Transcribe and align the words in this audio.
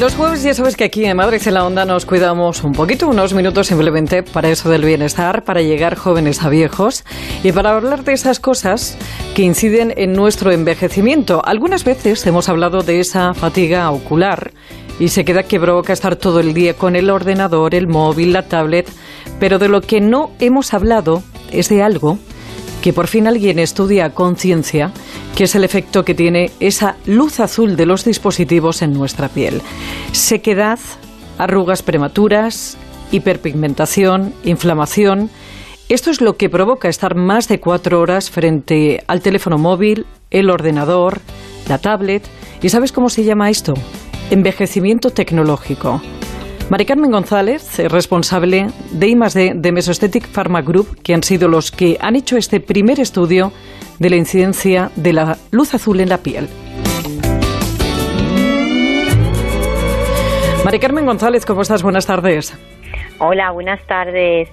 Los 0.00 0.14
jueves 0.14 0.42
ya 0.42 0.52
sabes 0.52 0.76
que 0.76 0.84
aquí 0.84 1.06
en 1.06 1.16
Madrid 1.16 1.40
en 1.46 1.54
la 1.54 1.64
Onda 1.64 1.86
nos 1.86 2.04
cuidamos 2.04 2.62
un 2.64 2.72
poquito, 2.72 3.08
unos 3.08 3.32
minutos 3.32 3.68
simplemente 3.68 4.22
para 4.22 4.50
eso 4.50 4.68
del 4.68 4.84
bienestar, 4.84 5.42
para 5.42 5.62
llegar 5.62 5.96
jóvenes 5.96 6.42
a 6.42 6.50
viejos 6.50 7.02
y 7.42 7.50
para 7.50 7.74
hablar 7.74 8.04
de 8.04 8.12
esas 8.12 8.38
cosas 8.38 8.98
que 9.34 9.42
inciden 9.42 9.94
en 9.96 10.12
nuestro 10.12 10.52
envejecimiento. 10.52 11.40
Algunas 11.42 11.84
veces 11.84 12.26
hemos 12.26 12.50
hablado 12.50 12.82
de 12.82 13.00
esa 13.00 13.32
fatiga 13.32 13.90
ocular 13.90 14.52
y 15.00 15.08
se 15.08 15.24
queda 15.24 15.44
que 15.44 15.58
provoca 15.58 15.94
estar 15.94 16.16
todo 16.16 16.40
el 16.40 16.52
día 16.52 16.74
con 16.74 16.94
el 16.94 17.08
ordenador, 17.08 17.74
el 17.74 17.88
móvil, 17.88 18.34
la 18.34 18.42
tablet, 18.42 18.86
pero 19.40 19.58
de 19.58 19.68
lo 19.68 19.80
que 19.80 20.02
no 20.02 20.30
hemos 20.40 20.74
hablado 20.74 21.22
es 21.50 21.70
de 21.70 21.82
algo 21.82 22.18
que 22.82 22.92
por 22.92 23.08
fin 23.08 23.26
alguien 23.26 23.58
estudia 23.58 24.04
a 24.04 24.10
conciencia, 24.10 24.92
que 25.36 25.44
es 25.44 25.54
el 25.54 25.64
efecto 25.64 26.02
que 26.02 26.14
tiene 26.14 26.50
esa 26.60 26.96
luz 27.04 27.40
azul 27.40 27.76
de 27.76 27.84
los 27.84 28.06
dispositivos 28.06 28.80
en 28.80 28.94
nuestra 28.94 29.28
piel. 29.28 29.60
Sequedad, 30.12 30.78
arrugas 31.36 31.82
prematuras, 31.82 32.78
hiperpigmentación, 33.12 34.32
inflamación. 34.44 35.28
Esto 35.90 36.10
es 36.10 36.22
lo 36.22 36.38
que 36.38 36.48
provoca 36.48 36.88
estar 36.88 37.16
más 37.16 37.48
de 37.48 37.60
cuatro 37.60 38.00
horas 38.00 38.30
frente 38.30 39.04
al 39.08 39.20
teléfono 39.20 39.58
móvil, 39.58 40.06
el 40.30 40.48
ordenador, 40.48 41.20
la 41.68 41.76
tablet. 41.78 42.22
¿Y 42.62 42.70
sabes 42.70 42.90
cómo 42.90 43.10
se 43.10 43.22
llama 43.22 43.50
esto? 43.50 43.74
Envejecimiento 44.30 45.10
tecnológico. 45.10 46.00
Mari 46.68 46.84
Carmen 46.84 47.12
González, 47.12 47.78
responsable 47.92 48.66
de 48.90 49.06
I+D 49.06 49.52
de 49.54 49.70
Mesoesthetic 49.70 50.26
Pharma 50.26 50.62
Group, 50.62 51.00
que 51.04 51.14
han 51.14 51.22
sido 51.22 51.46
los 51.46 51.70
que 51.70 51.96
han 52.00 52.16
hecho 52.16 52.36
este 52.36 52.58
primer 52.58 52.98
estudio 52.98 53.52
de 54.00 54.10
la 54.10 54.16
incidencia 54.16 54.90
de 54.96 55.12
la 55.12 55.36
luz 55.52 55.74
azul 55.74 56.00
en 56.00 56.08
la 56.08 56.18
piel. 56.18 56.48
Mari 60.64 60.80
Carmen 60.80 61.06
González, 61.06 61.46
¿cómo 61.46 61.62
estás? 61.62 61.84
Buenas 61.84 62.06
tardes. 62.06 62.58
Hola, 63.20 63.52
buenas 63.52 63.80
tardes, 63.86 64.48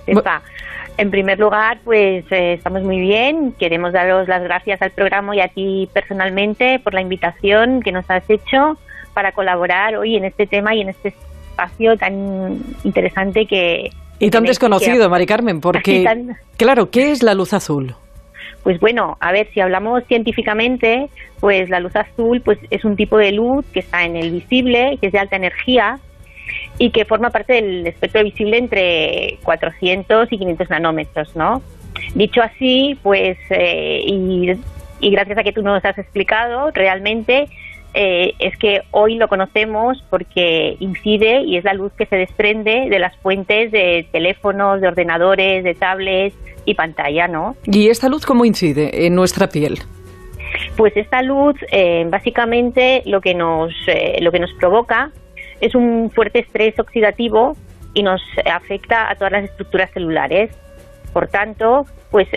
En 0.98 1.10
primer 1.10 1.40
lugar, 1.40 1.80
pues 1.84 2.32
eh, 2.32 2.54
estamos 2.54 2.84
muy 2.84 3.00
bien. 3.00 3.54
Queremos 3.54 3.92
daros 3.92 4.28
las 4.28 4.44
gracias 4.44 4.80
al 4.84 4.92
programa 4.92 5.36
y 5.36 5.42
a 5.42 5.48
ti 5.48 5.90
personalmente 5.92 6.78
por 6.78 6.94
la 6.94 7.02
invitación 7.02 7.82
que 7.82 7.92
nos 7.92 8.08
has 8.12 8.30
hecho 8.30 8.78
para 9.16 9.32
colaborar 9.32 9.96
hoy 9.96 10.16
en 10.16 10.26
este 10.26 10.46
tema 10.46 10.76
y 10.76 10.82
en 10.82 10.90
este 10.90 11.16
espacio 11.54 11.96
tan 11.98 12.60
interesante 12.84 13.46
que... 13.46 13.90
Y 14.20 14.30
tan 14.30 14.44
desconocido, 14.44 15.10
Mari 15.10 15.26
Carmen, 15.26 15.60
porque, 15.60 16.06
claro, 16.58 16.90
¿qué 16.90 17.12
es 17.12 17.24
la 17.24 17.34
luz 17.34 17.54
azul? 17.54 17.96
Pues 18.64 18.80
bueno, 18.80 19.18
a 19.20 19.32
ver, 19.32 19.50
si 19.54 19.60
hablamos 19.60 20.04
científicamente, 20.08 21.10
pues 21.40 21.70
la 21.70 21.82
luz 21.82 21.96
azul 21.96 22.42
pues 22.42 22.58
es 22.70 22.86
un 22.86 22.96
tipo 22.96 23.18
de 23.18 23.34
luz 23.34 23.66
que 23.74 23.82
está 23.82 24.06
en 24.06 24.16
el 24.16 24.32
visible, 24.32 24.98
que 25.02 25.08
es 25.08 25.14
de 25.14 25.20
alta 25.20 25.36
energía 25.36 26.00
y 26.78 26.92
que 26.92 27.04
forma 27.04 27.30
parte 27.30 27.54
del 27.54 27.86
espectro 27.86 28.24
visible 28.24 28.58
entre 28.58 29.38
400 29.44 30.32
y 30.32 30.38
500 30.38 30.70
nanómetros, 30.70 31.36
¿no? 31.36 31.62
Dicho 32.16 32.42
así, 32.42 32.98
pues, 33.04 33.38
eh, 33.50 34.02
y, 34.06 34.52
y 35.02 35.12
gracias 35.12 35.38
a 35.38 35.44
que 35.44 35.52
tú 35.52 35.62
nos 35.62 35.84
has 35.84 35.98
explicado, 35.98 36.72
realmente 36.72 37.50
eh, 37.94 38.34
es 38.40 38.58
que 38.58 38.82
hoy 38.92 39.16
lo 39.16 39.28
conocemos 39.28 40.04
porque 40.10 40.78
incide 40.80 41.42
y 41.42 41.58
es 41.58 41.64
la 41.64 41.74
luz 41.74 41.92
que 41.94 42.08
se 42.08 42.16
desprende 42.16 42.88
de 42.90 43.00
las 43.00 43.16
fuentes 43.18 43.72
de 43.72 44.08
teléfonos, 44.12 44.82
de 44.82 44.88
ordenadores, 44.88 45.64
de 45.64 45.76
tablets 45.76 46.36
y 46.66 46.74
pantalla, 46.74 47.28
¿no? 47.28 47.56
¿Y 47.66 47.90
esta 47.90 48.10
luz 48.10 48.26
cómo 48.26 48.46
incide 48.46 49.06
en 49.06 49.14
nuestra 49.14 49.48
piel? 49.48 49.80
Pues 50.76 50.96
esta 50.98 51.22
luz, 51.22 51.56
eh, 51.72 52.06
básicamente, 52.10 53.04
lo 53.06 53.22
que 53.22 53.36
nos 53.36 53.72
eh, 53.88 54.18
lo 54.22 54.32
que 54.32 54.40
nos 54.40 54.54
provoca 54.54 55.12
es 55.62 55.76
un 55.76 56.10
fuerte 56.10 56.40
estrés 56.40 56.80
oxidativo 56.80 57.56
y 57.94 58.02
nos 58.02 58.22
afecta 58.52 59.10
a 59.10 59.16
todas 59.16 59.34
las 59.34 59.44
estructuras 59.44 59.92
celulares. 59.92 60.52
Por 61.12 61.28
tanto, 61.28 61.86
pues 62.10 62.28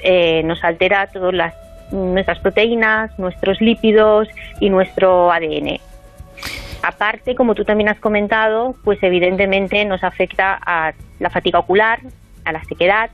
nos 0.45 0.63
altera 0.63 1.07
todas 1.07 1.35
las 1.35 1.55
nuestras 1.91 2.39
proteínas, 2.41 3.17
nuestros 3.19 3.61
lípidos 3.61 4.29
y 4.61 4.71
nuestro 4.71 5.31
ADN. 5.33 5.79
Aparte, 6.83 7.35
como 7.35 7.55
tú 7.55 7.65
también 7.65 7.89
has 7.89 7.99
comentado, 7.99 8.75
pues 8.85 9.03
evidentemente 9.03 9.85
nos 9.85 10.05
afecta 10.05 10.59
a 10.65 10.93
la 11.19 11.31
fatiga 11.31 11.59
ocular, 11.59 12.01
a 12.45 12.53
la 12.53 12.63
sequedad 12.65 13.11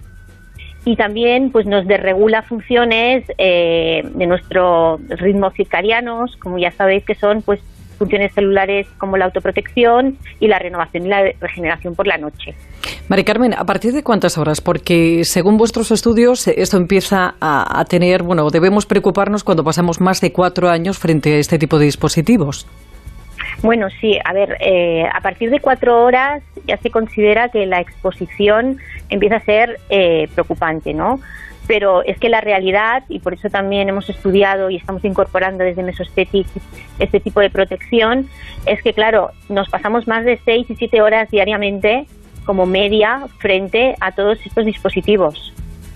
y 0.84 0.97
también 0.97 1.50
pues 1.53 1.66
nos 1.66 1.87
desregula 1.87 2.43
funciones 2.43 3.25
eh, 3.38 4.03
de 4.15 4.27
nuestro 4.27 4.99
ritmo 5.09 5.50
circadianos, 5.50 6.37
como 6.37 6.59
ya 6.59 6.72
sabéis 6.72 7.04
que 7.04 7.15
son 7.15 7.43
pues 7.43 7.60
funciones 7.99 8.33
celulares 8.33 8.89
como 8.99 9.16
la 9.16 9.27
autoprotección 9.27 10.19
y 10.41 10.49
la 10.49 10.59
renovación 10.59 11.06
y 11.06 11.09
la 11.09 11.33
regeneración 11.41 11.94
por 11.94 12.06
la 12.06 12.19
noche. 12.19 12.54
Mari 13.12 13.24
Carmen, 13.24 13.52
¿a 13.52 13.66
partir 13.66 13.92
de 13.92 14.02
cuántas 14.02 14.38
horas? 14.38 14.62
Porque 14.62 15.24
según 15.24 15.58
vuestros 15.58 15.90
estudios, 15.90 16.48
esto 16.48 16.78
empieza 16.78 17.34
a, 17.42 17.84
tener, 17.84 18.22
bueno, 18.22 18.48
debemos 18.48 18.86
preocuparnos 18.86 19.44
cuando 19.44 19.62
pasamos 19.62 20.00
más 20.00 20.22
de 20.22 20.32
cuatro 20.32 20.70
años 20.70 20.98
frente 20.98 21.34
a 21.34 21.36
este 21.36 21.58
tipo 21.58 21.78
de 21.78 21.84
dispositivos. 21.84 22.66
Bueno, 23.62 23.88
sí, 24.00 24.18
a 24.24 24.32
ver, 24.32 24.56
eh, 24.60 25.04
a 25.12 25.20
partir 25.20 25.50
de 25.50 25.60
cuatro 25.60 26.02
horas 26.02 26.42
ya 26.66 26.78
se 26.78 26.88
considera 26.88 27.50
que 27.50 27.66
la 27.66 27.82
exposición 27.82 28.78
empieza 29.10 29.36
a 29.36 29.40
ser 29.40 29.78
eh, 29.90 30.28
preocupante, 30.32 30.94
¿no? 30.94 31.20
Pero 31.66 32.02
es 32.04 32.18
que 32.18 32.30
la 32.30 32.40
realidad, 32.40 33.04
y 33.10 33.18
por 33.18 33.34
eso 33.34 33.50
también 33.50 33.90
hemos 33.90 34.08
estudiado 34.08 34.70
y 34.70 34.76
estamos 34.76 35.04
incorporando 35.04 35.64
desde 35.64 35.82
Mesostetic 35.82 36.46
este 36.98 37.20
tipo 37.20 37.40
de 37.40 37.50
protección, 37.50 38.30
es 38.64 38.82
que, 38.82 38.94
claro, 38.94 39.32
nos 39.50 39.68
pasamos 39.68 40.08
más 40.08 40.24
de 40.24 40.40
seis 40.46 40.64
y 40.70 40.76
siete 40.76 41.02
horas 41.02 41.30
diariamente 41.30 42.06
como 42.44 42.66
media 42.66 43.26
frente 43.38 43.94
a 44.00 44.12
todos 44.12 44.38
estos 44.44 44.64
dispositivos, 44.64 45.53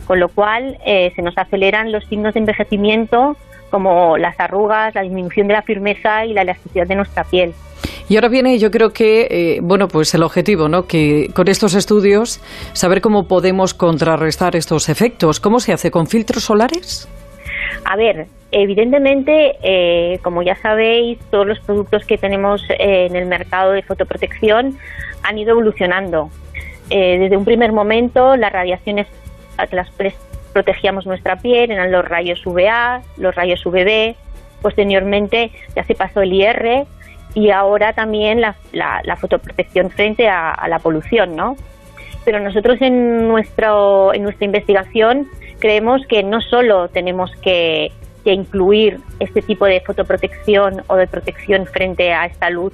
con 0.06 0.20
lo 0.20 0.28
cual 0.28 0.78
eh, 0.84 1.12
se 1.16 1.22
nos 1.22 1.36
aceleran 1.36 1.92
los 1.92 2.04
signos 2.04 2.34
de 2.34 2.40
envejecimiento 2.40 3.36
como 3.70 4.16
las 4.16 4.38
arrugas, 4.38 4.94
la 4.94 5.02
disminución 5.02 5.48
de 5.48 5.54
la 5.54 5.62
firmeza 5.62 6.24
y 6.24 6.32
la 6.32 6.42
elasticidad 6.42 6.86
de 6.86 6.94
nuestra 6.94 7.24
piel. 7.24 7.52
Y 8.08 8.14
ahora 8.14 8.28
viene, 8.28 8.58
yo 8.58 8.70
creo 8.70 8.92
que, 8.92 9.26
eh, 9.30 9.58
bueno, 9.60 9.88
pues 9.88 10.14
el 10.14 10.22
objetivo, 10.22 10.68
¿no? 10.68 10.86
Que 10.86 11.30
con 11.34 11.48
estos 11.48 11.74
estudios, 11.74 12.40
saber 12.72 13.00
cómo 13.00 13.26
podemos 13.26 13.74
contrarrestar 13.74 14.54
estos 14.54 14.88
efectos. 14.88 15.40
¿Cómo 15.40 15.58
se 15.58 15.72
hace? 15.72 15.90
¿Con 15.90 16.06
filtros 16.06 16.44
solares? 16.44 17.08
A 17.88 17.94
ver, 17.94 18.26
evidentemente, 18.50 19.58
eh, 19.62 20.18
como 20.22 20.42
ya 20.42 20.56
sabéis, 20.56 21.20
todos 21.30 21.46
los 21.46 21.60
productos 21.60 22.04
que 22.04 22.18
tenemos 22.18 22.60
en 22.68 23.14
el 23.14 23.26
mercado 23.26 23.70
de 23.70 23.82
fotoprotección 23.82 24.76
han 25.22 25.38
ido 25.38 25.52
evolucionando. 25.52 26.28
Eh, 26.90 27.16
desde 27.20 27.36
un 27.36 27.44
primer 27.44 27.70
momento, 27.70 28.36
las 28.36 28.52
radiaciones 28.52 29.06
a 29.56 29.68
las 29.70 29.88
protegíamos 30.52 31.06
nuestra 31.06 31.36
piel 31.36 31.70
eran 31.70 31.92
los 31.92 32.04
rayos 32.04 32.44
UVA, 32.44 33.02
los 33.18 33.32
rayos 33.36 33.64
UVB, 33.64 34.16
posteriormente 34.62 35.52
ya 35.76 35.84
se 35.84 35.94
pasó 35.94 36.22
el 36.22 36.32
IR 36.32 36.86
y 37.34 37.50
ahora 37.50 37.92
también 37.92 38.40
la, 38.40 38.56
fotoprotección 39.16 39.90
frente 39.90 40.28
a, 40.28 40.66
la 40.68 40.80
polución, 40.80 41.36
¿no? 41.36 41.54
Pero 42.24 42.40
nosotros 42.40 42.78
en, 42.80 43.28
nuestro, 43.28 44.12
en 44.12 44.24
nuestra 44.24 44.44
investigación 44.44 45.28
creemos 45.58 46.02
que 46.08 46.22
no 46.22 46.40
solo 46.40 46.88
tenemos 46.88 47.30
que, 47.42 47.92
que 48.24 48.32
incluir 48.32 48.98
este 49.20 49.42
tipo 49.42 49.66
de 49.66 49.80
fotoprotección 49.80 50.82
o 50.88 50.96
de 50.96 51.06
protección 51.06 51.66
frente 51.66 52.12
a 52.12 52.26
esta 52.26 52.50
luz 52.50 52.72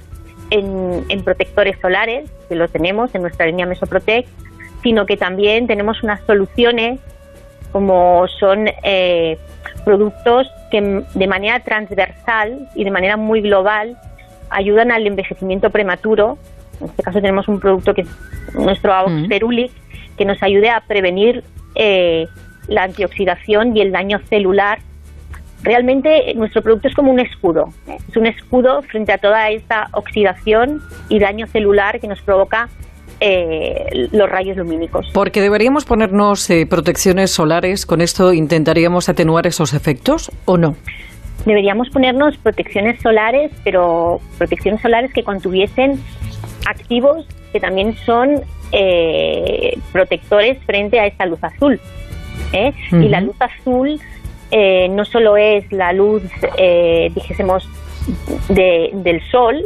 en, 0.49 1.23
protectores 1.23 1.77
solares, 1.81 2.29
que 2.49 2.55
lo 2.55 2.67
tenemos 2.67 3.13
en 3.15 3.21
nuestra 3.21 3.45
línea 3.45 3.65
Mesoprotect, 3.65 4.27
sino 4.81 5.05
que 5.05 5.17
también 5.17 5.67
tenemos 5.67 6.03
unas 6.03 6.21
soluciones 6.25 6.99
como 7.71 8.27
son 8.39 8.67
eh, 8.83 9.37
productos 9.85 10.47
que 10.69 11.03
de 11.13 11.27
manera 11.27 11.59
transversal 11.61 12.67
y 12.75 12.83
de 12.83 12.91
manera 12.91 13.17
muy 13.17 13.41
global 13.41 13.97
ayudan 14.49 14.91
al 14.91 15.07
envejecimiento 15.07 15.69
prematuro. 15.69 16.37
En 16.79 16.87
este 16.87 17.03
caso 17.03 17.21
tenemos 17.21 17.47
un 17.47 17.59
producto 17.59 17.93
que 17.93 18.01
es 18.01 18.07
nuestro 18.53 18.93
AOX 18.93 19.27
que 20.17 20.25
nos 20.25 20.41
ayude 20.43 20.69
a 20.69 20.81
prevenir 20.81 21.43
eh, 21.75 22.27
la 22.67 22.83
antioxidación 22.83 23.75
y 23.75 23.81
el 23.81 23.91
daño 23.91 24.19
celular 24.29 24.79
realmente 25.63 26.33
nuestro 26.35 26.61
producto 26.61 26.87
es 26.89 26.93
como 26.93 27.11
un 27.11 27.19
escudo, 27.19 27.69
es 27.87 28.17
un 28.17 28.27
escudo 28.27 28.81
frente 28.83 29.13
a 29.13 29.17
toda 29.17 29.49
esta 29.49 29.87
oxidación 29.93 30.81
y 31.09 31.19
daño 31.19 31.47
celular 31.47 31.99
que 31.99 32.07
nos 32.07 32.21
provoca 32.21 32.69
eh, 33.19 34.09
los 34.11 34.29
rayos 34.29 34.57
lumínicos. 34.57 35.09
Porque 35.13 35.39
deberíamos 35.39 35.85
ponernos 35.85 36.49
eh, 36.49 36.65
protecciones 36.69 37.31
solares, 37.31 37.85
¿con 37.85 38.01
esto 38.01 38.33
intentaríamos 38.33 39.07
atenuar 39.07 39.47
esos 39.47 39.73
efectos 39.73 40.31
o 40.45 40.57
no? 40.57 40.75
Deberíamos 41.45 41.89
ponernos 41.89 42.37
protecciones 42.37 43.01
solares, 43.01 43.51
pero 43.63 44.19
protecciones 44.37 44.81
solares 44.81 45.13
que 45.13 45.23
contuviesen 45.23 45.99
activos 46.65 47.25
que 47.51 47.59
también 47.59 47.95
son 48.05 48.41
eh, 48.71 49.77
protectores 49.91 50.57
frente 50.65 50.99
a 50.99 51.05
esta 51.05 51.25
luz 51.25 51.41
azul. 51.43 51.79
Y 52.91 53.09
la 53.09 53.21
luz 53.21 53.35
azul 53.39 53.99
eh, 54.51 54.87
no 54.89 55.03
solo 55.03 55.35
es 55.35 55.71
la 55.71 55.93
luz, 55.93 56.21
eh, 56.57 57.11
dijésemos, 57.15 57.67
del 58.49 59.21
sol, 59.31 59.65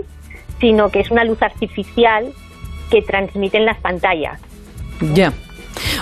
sino 0.60 0.90
que 0.90 1.00
es 1.02 1.12
una 1.12 1.24
luz 1.24 1.42
artificial 1.42 2.32
que 2.90 3.02
transmiten 3.02 3.66
las 3.66 3.78
pantallas. 3.80 4.40
Ya. 5.14 5.34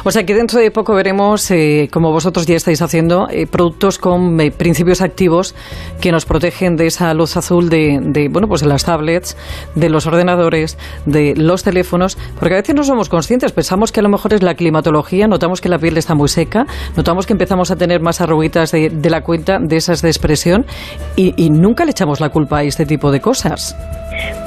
O 0.08 0.12
sea 0.12 0.24
que 0.24 0.36
dentro 0.36 0.60
de 0.60 0.70
poco 0.70 0.94
veremos, 0.94 1.50
eh, 1.50 1.90
como 1.92 2.12
vosotros 2.12 2.46
ya 2.46 2.56
estáis 2.56 2.80
haciendo, 2.84 3.28
eh, 3.32 3.48
productos 3.48 3.98
con 3.98 4.40
eh, 4.40 4.52
principios 4.52 5.02
activos 5.02 5.56
que 6.00 6.12
nos 6.12 6.26
protegen 6.26 6.76
de 6.76 6.86
esa 6.86 7.12
luz 7.16 7.36
azul 7.38 7.70
de, 7.70 8.00
de, 8.04 8.30
bueno, 8.30 8.48
pues 8.48 8.62
de 8.62 8.68
las 8.68 8.86
tablets, 8.86 9.36
de 9.74 9.90
los 9.90 10.06
ordenadores, 10.06 10.78
de 11.08 11.34
los 11.36 11.64
teléfonos, 11.64 12.20
porque 12.40 12.54
a 12.54 12.58
veces 12.58 12.76
no 12.76 12.84
somos 12.84 13.10
conscientes, 13.10 13.52
pensamos 13.52 13.92
que 13.92 14.00
a 14.00 14.04
lo 14.04 14.10
mejor 14.10 14.36
es 14.36 14.44
la 14.44 14.54
climatología, 14.54 15.28
notamos 15.28 15.60
que 15.60 15.70
la 15.70 15.80
piel 15.80 15.98
está 15.98 16.14
muy 16.14 16.30
seca, 16.30 16.68
notamos 16.96 17.26
que 17.26 17.34
empezamos 17.34 17.72
a 17.72 17.76
tener 17.76 18.00
más 18.00 18.22
arruguitas 18.22 18.72
de, 18.72 18.92
de 18.92 19.10
la 19.10 19.22
cuenta 19.22 19.58
de 19.60 19.76
esas 19.76 20.04
de 20.04 20.10
expresión 20.10 20.68
y, 21.16 21.34
y 21.36 21.50
nunca 21.50 21.84
le 21.84 21.90
echamos 21.90 22.20
la 22.20 22.30
culpa 22.30 22.60
a 22.60 22.64
este 22.64 22.86
tipo 22.86 23.10
de 23.10 23.22
cosas 23.22 23.76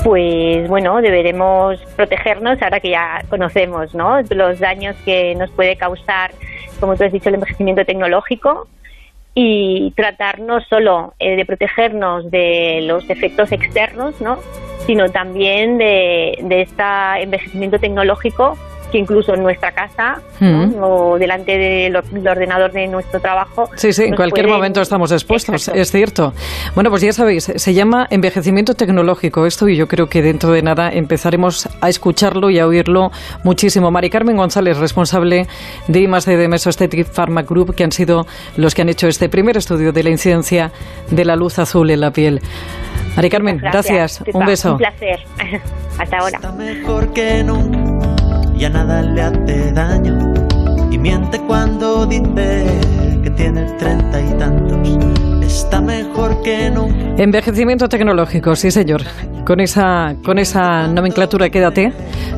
pues 0.05 0.69
bueno, 0.69 1.00
deberemos 1.00 1.81
protegernos 1.97 2.61
ahora 2.62 2.81
que 2.81 2.91
ya 2.91 3.23
conocemos 3.29 3.94
¿no? 3.94 4.20
los 4.31 4.59
daños 4.59 4.97
que 5.05 5.35
nos 5.35 5.50
puede 5.50 5.76
causar, 5.76 6.32
como 6.81 6.97
tú 6.97 7.05
has 7.05 7.12
dicho, 7.12 7.29
el 7.29 7.37
envejecimiento 7.37 7.85
tecnológico 7.85 8.69
y 9.35 9.93
tratar 9.97 10.41
no 10.41 10.61
solo 10.62 11.15
eh, 11.19 11.37
de 11.37 11.44
protegernos 11.44 12.31
de 12.31 12.81
los 12.82 13.09
efectos 13.11 13.53
externos, 13.53 14.20
¿no? 14.20 14.38
sino 14.87 15.11
también 15.11 15.79
de, 15.79 16.38
de 16.43 16.62
este 16.62 16.82
envejecimiento 17.23 17.79
tecnológico 17.79 18.56
que 18.90 18.99
incluso 18.99 19.35
en 19.35 19.43
nuestra 19.43 19.73
casa 19.73 20.20
mm. 20.40 20.75
o 20.81 21.19
delante 21.19 21.56
del 21.56 21.96
ordenador 21.96 22.73
de 22.73 22.87
nuestro 22.87 23.20
trabajo. 23.20 23.69
Sí, 23.76 23.93
sí, 23.93 24.05
en 24.05 24.17
cualquier 24.17 24.49
momento 24.49 24.81
estamos 24.81 25.12
expuestos, 25.12 25.69
es 25.69 25.90
cierto. 25.90 26.32
Bueno, 26.75 26.90
pues 26.90 27.02
ya 27.02 27.12
sabéis, 27.12 27.52
se 27.55 27.75
llama 27.75 28.06
envejecimiento 28.11 28.75
tecnológico 28.75 29.46
esto 29.46 29.69
y 29.69 29.76
yo 29.76 29.88
creo 29.88 30.08
que 30.08 30.23
dentro 30.23 30.52
de 30.52 30.62
nada 30.62 30.90
empezaremos 30.90 31.69
a 31.81 31.88
escucharlo 31.88 32.50
y 32.50 32.58
a 32.58 32.67
oírlo 32.67 33.11
muchísimo. 33.44 33.90
Mari 33.90 34.11
Carmen 34.11 34.37
González, 34.37 34.79
responsable 34.79 35.46
de 35.87 36.00
I+D 36.00 36.37
de 36.37 36.49
Mesoesthetic 36.49 37.06
Pharma 37.06 37.43
Group, 37.43 37.75
que 37.75 37.84
han 37.84 37.93
sido 37.93 38.26
los 38.56 38.75
que 38.75 38.82
han 38.82 38.88
hecho 38.88 39.08
este 39.08 39.29
primer 39.29 39.56
estudio 39.56 39.93
de 39.93 40.02
la 40.02 40.11
incidencia 40.11 40.73
de 41.11 41.25
la 41.25 41.37
luz 41.37 41.58
azul 41.58 41.91
en 41.91 42.00
la 42.00 42.11
piel. 42.12 42.41
Mari 43.17 43.31
Carmen, 43.31 43.58
gracias. 43.58 44.23
Un 44.32 44.46
beso. 44.46 44.73
Un 44.73 44.79
placer. 44.79 45.20
Hasta 45.99 46.19
ahora 46.19 46.38
ya 48.58 48.69
nada 48.69 49.02
le 49.02 49.22
hace 49.22 49.72
daño 49.72 50.34
y 50.90 50.99
miente 50.99 51.38
cuando 51.46 52.06
dice 52.06 52.66
que 53.22 53.31
tiene 53.31 53.64
treinta 53.78 54.20
y 54.20 54.38
tantos. 54.38 54.78
Está 55.43 55.81
mejor 55.81 56.43
que 56.43 56.70
no. 56.70 56.88
Envejecimiento 57.16 57.88
tecnológico, 57.88 58.55
sí 58.56 58.70
señor. 58.70 59.02
Con 59.46 59.60
esa, 59.60 60.16
con 60.25 60.38
esa 60.38 60.88
nomenclatura 60.88 61.50
quédate, 61.50 61.93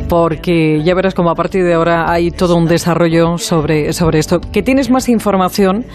porque 0.08 0.82
ya 0.84 0.94
verás 0.94 1.14
como 1.14 1.30
a 1.30 1.34
partir 1.34 1.64
de 1.64 1.74
ahora 1.74 2.10
hay 2.10 2.30
todo 2.30 2.56
un 2.56 2.66
desarrollo 2.66 3.38
sobre, 3.38 3.92
sobre 3.92 4.18
esto. 4.18 4.40
Que 4.40 4.62
tienes 4.62 4.90
más 4.90 5.08
información 5.08 5.86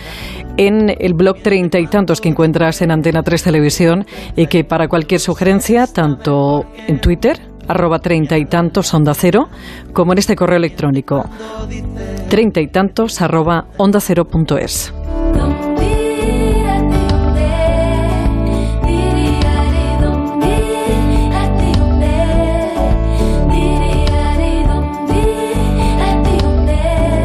en 0.58 0.96
el 1.00 1.14
blog 1.14 1.42
treinta 1.42 1.80
y 1.80 1.88
tantos 1.88 2.20
que 2.20 2.30
encuentras 2.30 2.82
en 2.82 2.92
Antena 2.92 3.24
3 3.24 3.44
Televisión 3.44 4.06
y 4.36 4.48
que 4.48 4.64
para 4.64 4.88
cualquier 4.88 5.20
sugerencia, 5.20 5.88
tanto 5.88 6.66
en 6.88 7.00
Twitter, 7.00 7.40
arroba 7.68 8.00
treinta 8.00 8.38
y 8.38 8.46
tantos 8.46 8.94
onda 8.94 9.14
cero, 9.14 9.50
como 9.94 10.14
en 10.14 10.20
este 10.20 10.36
correo 10.36 10.58
electrónico 10.58 11.26
treinta 12.30 12.62
y 12.62 12.68
tantos 12.68 13.22
arroba 13.22 13.68
onda 13.78 14.00
cero 14.00 14.26
punto 14.26 14.58
es. 14.58 14.94